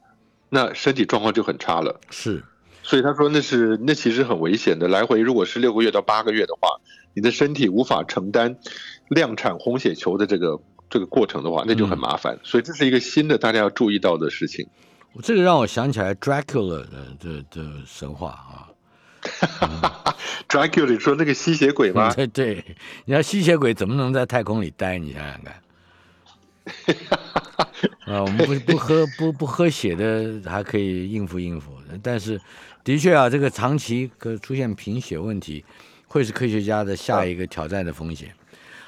[0.49, 2.01] 那身体状况就很差了。
[2.09, 2.43] 是
[2.83, 6.67] 所以他说那是那其实很危险的，来回如果是六个月到八个月的话，
[7.13, 8.57] 你的身体无法承担
[9.07, 10.59] 量产红血球的这个
[10.89, 12.39] 这个过程的话，那就很麻烦。
[12.43, 14.67] 所以这是一个新的大家要注意到的事情。
[15.21, 18.67] 这个让我想起来 Dracula 的的的神话啊。
[20.49, 22.11] Dracula 你说那个吸血鬼吗？
[22.15, 22.65] 对对，
[23.05, 24.97] 你要吸血鬼怎么能在太空里待？
[24.97, 25.61] 你想想看。
[28.05, 32.39] 啊，我们不不喝不不喝血的还可以应付应付，但是
[32.84, 35.63] 的确啊，这个长期可出现贫血问题，
[36.07, 38.34] 会是科学家的下一个挑战的风险。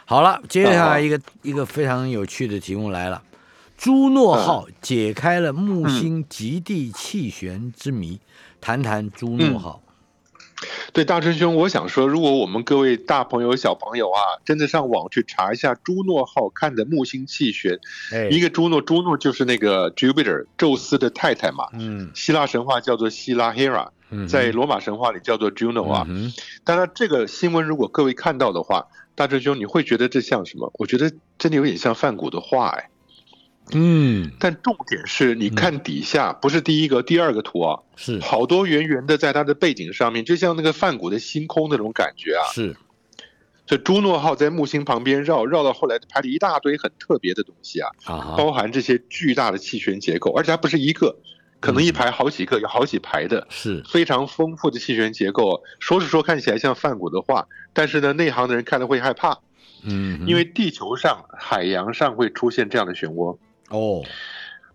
[0.05, 3.23] 好了，接下来一个一个非常有趣的题目来了，
[3.77, 8.19] 朱诺号解开了木星极地气旋之谜，
[8.59, 9.81] 谈谈朱诺号。
[10.93, 17.79] 对，大春兄，我想说，如果我们各位大朋友、小朋友啊，真的上网去查一下朱诺号看的木星气旋，
[18.11, 26.05] 哎，一个朱诺，朱诺就是那个 Jupiter 宙斯的太太嘛，嗯希腊神话叫做希拉 Hera，嗯，在罗马神话里叫做 Juno 啊。
[26.63, 30.71] 当然，这个新闻如果各位看到的话，大春兄，你会觉得这像什么？
[30.77, 32.89] 我觉得真的有点像梵谷的画哎。
[33.71, 38.19] 嗯，但重点是你看底下，不是第一个、第二个图啊，是。
[38.19, 42.43] 好多圆圆的在它的背景上面，就像那个梵谷的星空那种感觉啊。
[42.53, 42.75] 是，
[43.65, 51.15] 这朱诺号在木星旁边绕，绕到后来拍了一大堆很特别的东西啊，啊，包含这些巨大的气旋结构，而且它不是一个，
[51.61, 53.47] 可能一排好几个，有好几排的。
[53.49, 59.39] 是，非常丰富的气旋结构，说是说看起来像梵谷的画，但是呢，内行的人看了会害怕，
[59.83, 63.37] 嗯，因为地球上、海洋上会出现这样的漩涡。
[63.73, 64.03] 哦，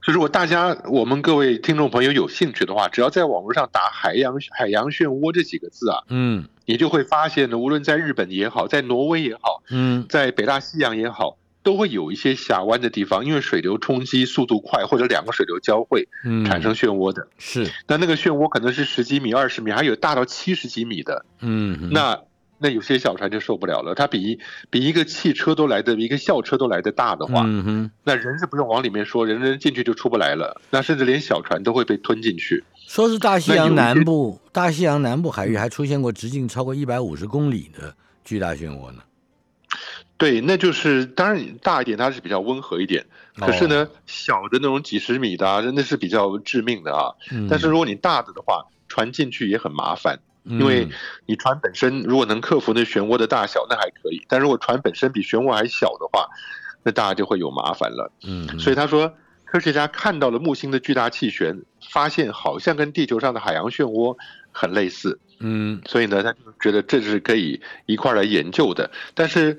[0.03, 6.49] 所以，如果大家我们各位听众朋友有兴趣的话，只要在网络上打“海洋海洋漩涡”这几个字啊，嗯。
[6.67, 10.05] 你就会发现呢，无论在日本也好，在挪威也好，嗯。
[10.09, 17.29] 在北大西洋也好，都会有一些峡湾的地方，因为水流冲击速度快，或者两个水流交汇嗯，产生漩涡的。
[17.39, 21.25] 是，那那个漩涡可能是十几米、二十米，还有大到七十几米的。
[21.41, 22.21] 嗯，那
[22.59, 32.65] 那有些小船就受不了了，它比比一个汽车都来的，比一个校车都来的大的话，嗯哼，那人是不用往里面说，人人进去就出不来了，那甚至连小船都会被吞进去。
[32.87, 37.95] 说是大西洋南部，大西洋南部海域还出现过直径超过一百五十公里的
[38.25, 39.03] 巨大漩涡呢。
[40.17, 43.07] 对，那就是当然大一点它是比较温和一点，
[43.37, 47.15] 可是呢，小的那种几十米的啊，那是比较致命的啊。
[47.49, 50.89] 但是如果你大的的话，船进去也很麻烦，因为
[51.27, 56.29] 你船本身如果能克服那漩涡的大小，那还可以；但如果船本身比漩涡还小的话，
[56.83, 58.13] 那大家就会有麻烦了。
[58.27, 59.13] 嗯，所以他说，
[59.45, 64.17] 科学家看到了木星的巨大气旋，发现好像跟地球上的海洋漩涡
[64.53, 65.19] 很类似。
[65.41, 68.91] 嗯，所以呢，他就觉得这是可以一块来研究的。
[69.15, 69.59] 但是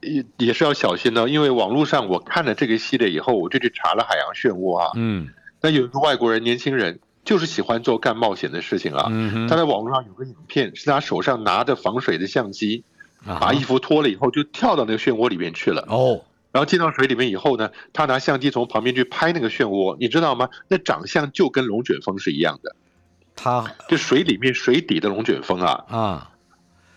[0.00, 4.92] 也也是要小心的，因为网络上我看了这个系列以后，我就去查了海洋漩涡啊。
[4.96, 5.28] 嗯，
[5.60, 7.00] 那有一个外国人年轻人
[7.30, 9.06] 就是喜欢做干冒险的事情啊。
[9.08, 12.82] 嗯他在网络上有个影片，是他手上拿着防水的相机，
[13.24, 15.86] 把衣服脱了以后就跳到那个漩涡里面去了。
[15.88, 16.24] 哦。
[16.50, 20.48] 然后进到水里面以后呢，他拿相机从旁边去拍那个漩涡，你知道吗？
[20.66, 22.74] 那长相就跟龙卷风是一样的。
[23.36, 26.30] 他这水里面水底的龙卷风啊啊！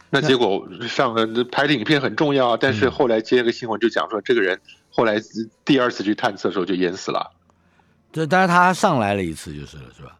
[0.09, 1.13] 那结果上
[1.51, 4.59] 拍的影片很重要啊，但是后来接个新闻就讲说，这个人
[4.89, 5.21] 后来
[5.63, 7.31] 第二次去探测的时候就淹死了。
[8.11, 10.17] 这但是他上来了一次就是了，是吧？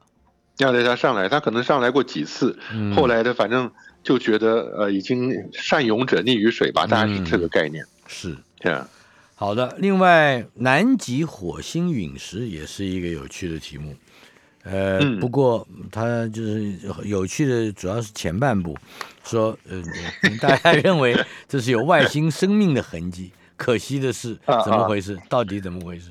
[0.64, 2.58] 要带他上来，他可能上来过几次，
[2.96, 3.70] 后来的反正
[4.02, 7.86] 就觉得呃，已经善勇者溺于水吧，大概是这个概念。
[8.08, 8.88] 是这样。
[9.36, 13.94] 好的，另外南极火星陨石也是一个有趣的题目，
[14.64, 18.78] 呃，不过它就是有趣的主要是前半部，
[19.24, 19.84] 说呃，
[20.40, 25.20] 大家认为这是有外星生命的痕迹，可惜的是怎么回事？
[25.28, 26.10] 到底怎么回事？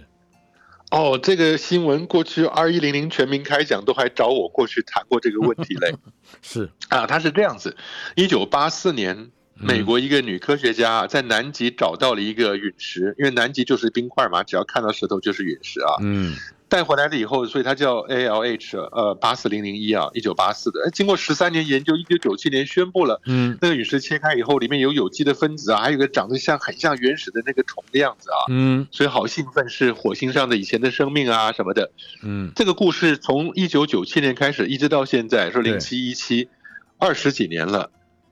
[0.93, 5.93] 哦，这个新闻过去二一零零全民开讲都还找我过去谈过这个问题嘞，
[6.43, 7.77] 是啊，他是这样子，
[8.15, 9.31] 一九八四年。
[9.55, 15.95] 美国一个女科学家在南极找到了一个陨石，因为南极就是冰块嘛，只要看到石头就是陨石啊。
[16.01, 16.35] 嗯，
[16.73, 20.91] 带回来了以后，所以它叫 ALH，呃，八四零零一啊，一九八四的。
[20.91, 28.49] 经过十三年研究，一九九七年宣布了，嗯，那个陨石切开以后，里面有有机的分子啊，还有个长得像很像原始的那个虫的样子啊。
[28.49, 31.91] 嗯，所以好兴奋，是火星上的以前的生命啊什么的。
[32.23, 36.49] 嗯，这个故事从一九九七年开始，一直到现在，说零七一七，
[36.97, 37.91] 二十几年了。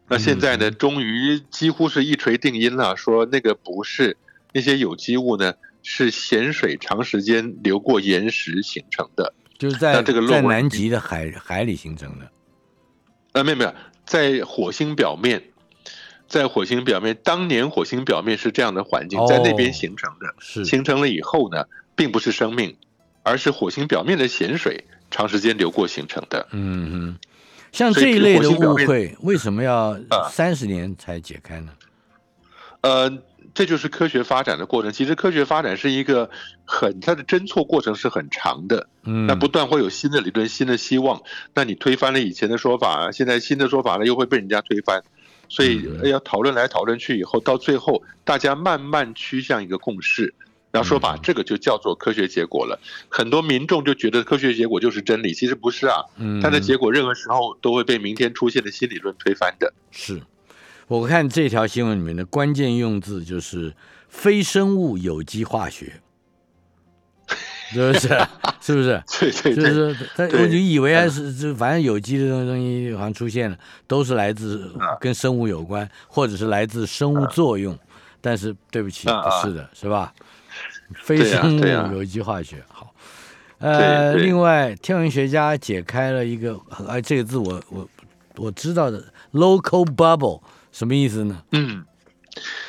[0.08, 4.16] 那现在呢，终于几乎是一锤定音了，说那个不是
[4.54, 5.52] 那些有机物呢，
[5.92, 12.30] 是咸水长时间流过岩石形成的，就是在这个在南极的海海里形成的。
[13.32, 13.74] 呃，没有没有，
[14.06, 15.42] 在火星表面，
[16.28, 21.64] 在火星表面，当年火星表面是这样的环境，在那边形成的，是形成了以后呢，
[21.96, 22.76] 并不是生命，
[23.24, 26.46] 而是火星表面的咸水长时间流过形成的。
[26.52, 27.18] 嗯嗯。
[27.72, 29.98] 像这一类的误会，为什么要
[30.30, 31.72] 三十年才解开呢？
[32.80, 33.12] 呃，
[33.54, 34.92] 这就是科学发展的过程。
[34.92, 36.30] 其实科学发展是一个
[36.64, 38.88] 很它的侦错过程是很长的。
[39.04, 41.22] 嗯，那不断会有新的理论、新的希望。
[41.54, 45.02] 那你推翻了以前的说法，现在新的说法呢又会被人家推翻。
[45.48, 50.34] 所以要讨论来讨论去以后，到最后大家慢慢趋向一个共识。
[50.72, 52.78] 然后说把这个就叫做科学结果了，
[53.08, 55.96] 很多民众就觉得科学结果就是真理，其实不是啊。
[56.16, 59.74] 嗯，它的结果任何时候都会被明天出现的新理论推翻的。
[59.90, 60.22] 是，
[60.90, 63.72] 我看这条新闻里面的关键用字就是
[64.08, 66.00] 非生物有机化学，
[67.70, 68.08] 是不是？
[68.60, 69.00] 是不是？
[69.20, 69.62] 对对对，就
[69.94, 74.68] 是他，我就以为还是就反正有机的东西好像出现了，都是来自
[75.00, 77.78] 跟生物有关，或者是来自生物作用，
[78.20, 80.12] 但是对不起，不是的，是吧？
[81.04, 82.92] 非生物有机化学好，
[83.58, 87.88] 呃，另外天文学家解开了一个，哎，这个字我我
[88.38, 89.00] 我知道的
[89.32, 90.40] ，local bubble
[90.72, 91.42] 什么意思呢？
[91.52, 91.84] 嗯，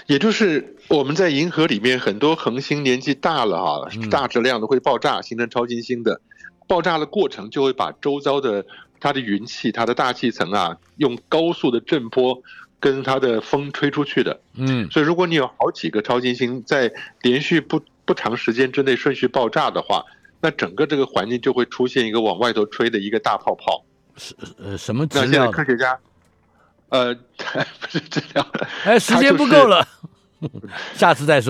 [0.07, 6.19] 也就是我们在银河里面很多恒星年纪大了哈，大质量的会爆炸，形成超新星的，
[6.67, 8.65] 爆炸的过程就会把周遭的
[8.99, 12.41] 它的云气、它的大气层啊，用高速的震波
[12.79, 14.39] 跟它的风吹出去的。
[14.55, 16.91] 嗯，所以如果你有好几个超新星在
[17.21, 20.03] 连续不不长时间之内顺序爆炸的话，
[20.41, 23.85] 那整个这个环境就会出现一个往外头吹的一个大泡泡。
[24.17, 25.07] 是呃什么？
[25.11, 25.97] 那现在科学家，
[26.91, 27.13] 呃，
[27.81, 28.45] 不是治疗，
[28.85, 29.85] 哎，时间不够了，
[30.93, 31.49] 下次再说。